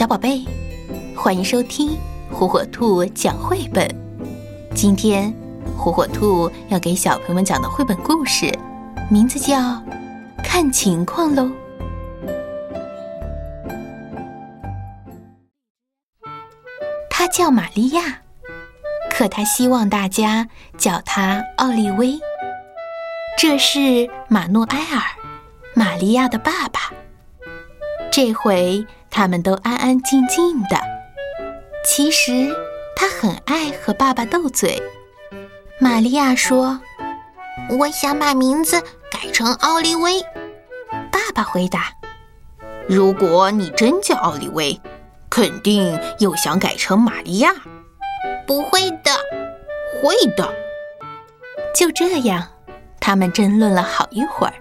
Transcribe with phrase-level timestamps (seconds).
[0.00, 0.46] 小宝贝，
[1.14, 1.94] 欢迎收听
[2.32, 3.86] 火火兔讲绘本。
[4.74, 5.30] 今天，
[5.76, 8.50] 火火兔要给小朋友们讲的绘本故事，
[9.10, 9.58] 名字叫
[10.42, 11.42] 《看情况喽》。
[17.10, 18.22] 她叫玛利亚，
[19.10, 20.48] 可她希望大家
[20.78, 22.18] 叫她奥利威。
[23.36, 25.02] 这是马诺埃尔，
[25.74, 26.90] 玛利亚的爸爸。
[28.10, 30.78] 这回他们都安安静静的。
[31.84, 32.54] 其实
[32.94, 34.80] 他很爱和爸爸斗嘴。
[35.78, 36.80] 玛利亚说
[37.78, 40.20] ：“我想把名字改成奥利威。”
[41.10, 41.92] 爸爸回答
[42.86, 44.78] ：“如果你真叫奥利威，
[45.30, 47.50] 肯定又想改成玛利亚。
[48.46, 49.10] ”“不会的，
[50.02, 50.52] 会的。”
[51.74, 52.46] 就这样，
[53.00, 54.54] 他们争论了好一会儿，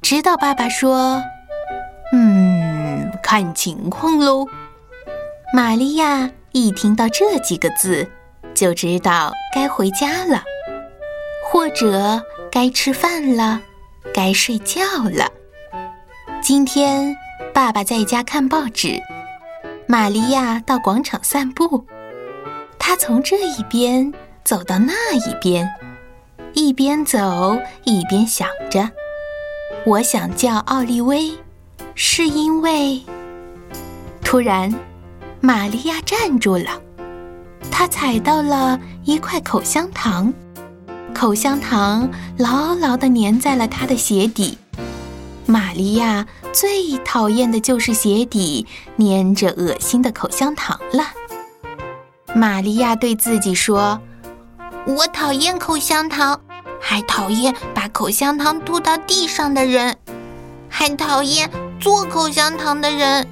[0.00, 1.22] 直到爸爸说。
[2.14, 2.61] 嗯，
[3.32, 4.46] 看情况喽。
[5.54, 8.06] 玛利亚一听到这几个字，
[8.54, 10.44] 就知道该回家了，
[11.50, 13.62] 或者该吃饭了，
[14.12, 15.32] 该睡觉了。
[16.42, 17.16] 今天
[17.54, 19.00] 爸爸在家看报纸，
[19.86, 21.86] 玛利亚到广场散步。
[22.78, 24.12] 她从这一边
[24.44, 25.66] 走到那一边，
[26.52, 28.90] 一边走一边想着
[29.86, 31.32] ：“我想叫奥利威。”
[31.94, 33.02] 是因为，
[34.32, 34.74] 突然，
[35.42, 36.80] 玛利亚站住了，
[37.70, 40.32] 她踩到了一块口香糖，
[41.14, 44.56] 口香糖牢牢地粘在了她的鞋底。
[45.44, 48.66] 玛利亚最讨厌的就是鞋底
[48.96, 51.04] 粘着恶心的口香糖了。
[52.34, 54.00] 玛利亚对自己说
[54.88, 56.40] ：“我讨厌口香糖，
[56.80, 59.94] 还讨厌把口香糖吐到地上的人，
[60.70, 61.50] 还讨厌。”
[61.82, 63.26] 做口香糖的人，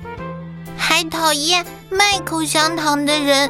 [0.90, 3.48] 还讨厌卖口香糖的人，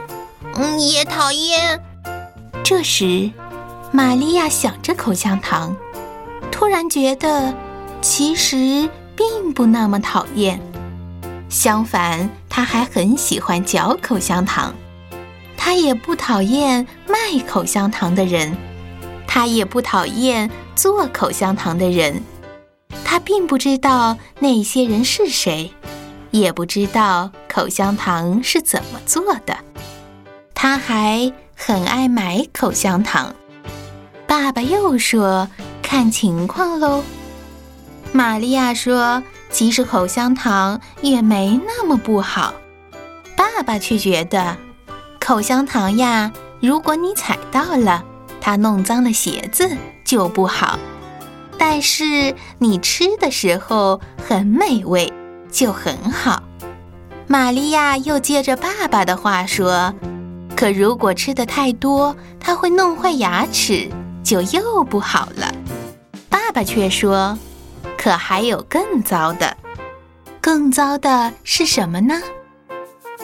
[0.56, 1.82] 嗯，也讨厌。
[2.62, 3.30] 这时，
[3.90, 5.74] 玛利亚想着口香糖，
[6.52, 7.54] 突然觉得
[8.02, 10.60] 其实并不那么讨厌。
[11.48, 14.74] 相反，她还很喜欢嚼口香糖。
[15.56, 18.54] 她也不讨厌卖口香糖的人，
[19.26, 22.22] 她也不讨厌做口香糖的人。
[23.02, 25.72] 他并不知道那些人是谁，
[26.30, 29.56] 也不知道口香糖是怎么做的。
[30.54, 33.34] 他还很爱买口香糖。
[34.26, 35.48] 爸爸又说
[35.82, 37.02] ：“看情况喽。”
[38.12, 42.54] 玛利亚说：“其实口香糖也没那么不好。”
[43.36, 44.56] 爸爸却觉得，
[45.18, 48.04] 口香糖呀，如果你踩到了，
[48.40, 49.68] 它弄脏了鞋子
[50.04, 50.78] 就不好。
[51.58, 55.12] 但是你吃的时候很美味，
[55.50, 56.42] 就很好。
[57.26, 59.94] 玛利亚又接着爸爸的话说
[60.56, 63.88] ：“可如果吃的太多，它会弄坏牙齿，
[64.22, 65.54] 就又不好了。”
[66.28, 67.38] 爸爸却说
[67.96, 69.56] ：“可还有更糟的，
[70.40, 72.20] 更糟的是什么呢？”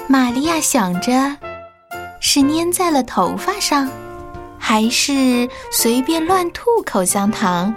[0.09, 1.37] 玛利亚想着，
[2.21, 3.89] 是粘在了头发上，
[4.57, 7.75] 还是随便乱吐口香糖？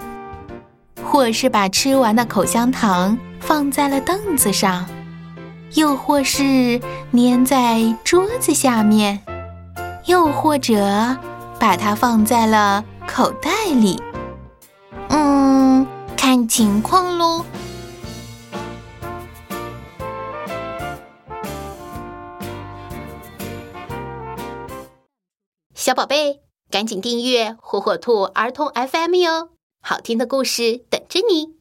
[1.02, 4.86] 或是把吃完的口香糖放在了凳子上，
[5.74, 6.80] 又或是
[7.12, 9.20] 粘在桌子下面，
[10.06, 11.16] 又或者
[11.58, 14.00] 把它放在了口袋里。
[15.08, 15.86] 嗯，
[16.16, 17.44] 看情况喽。
[25.74, 26.40] 小宝贝，
[26.70, 29.48] 赶紧订阅火火兔儿童 FM 哟！
[29.82, 31.59] 好听的故事等着你。